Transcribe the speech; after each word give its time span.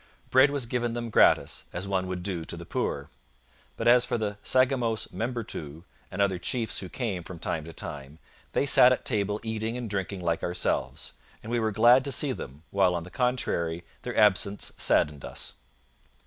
Bread 0.31 0.49
was 0.49 0.65
given 0.65 0.93
them 0.93 1.11
gratis, 1.11 1.65
as 1.71 1.87
one 1.87 2.07
would 2.07 2.23
do 2.23 2.43
to 2.43 2.57
the 2.57 2.65
poor. 2.65 3.11
But 3.77 3.87
as 3.87 4.03
for 4.03 4.17
the 4.17 4.37
Sagamos 4.43 5.09
Membertou, 5.13 5.83
and 6.09 6.19
other 6.23 6.39
chiefs 6.39 6.79
who 6.79 6.89
came 6.89 7.21
from 7.21 7.37
time 7.37 7.65
to 7.65 7.71
time, 7.71 8.17
they 8.53 8.65
sat 8.65 8.91
at 8.91 9.05
table 9.05 9.39
eating 9.43 9.77
and 9.77 9.87
drinking 9.87 10.21
like 10.21 10.41
ourselves. 10.41 11.13
And 11.43 11.51
we 11.51 11.59
were 11.59 11.71
glad 11.71 12.03
to 12.05 12.11
see 12.11 12.31
them, 12.31 12.63
while, 12.71 12.95
on 12.95 13.03
the 13.03 13.11
contrary, 13.11 13.83
their 14.01 14.17
absence 14.17 14.71
saddened 14.75 15.23
us.' 15.23 15.53